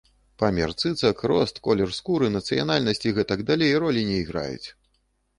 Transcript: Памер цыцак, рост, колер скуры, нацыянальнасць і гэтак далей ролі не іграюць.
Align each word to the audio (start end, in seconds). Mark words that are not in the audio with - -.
Памер 0.41 0.71
цыцак, 0.81 1.19
рост, 1.31 1.59
колер 1.67 1.91
скуры, 1.97 2.29
нацыянальнасць 2.37 3.05
і 3.09 3.13
гэтак 3.19 3.43
далей 3.51 3.75
ролі 3.83 4.01
не 4.09 4.17
іграюць. 4.23 4.67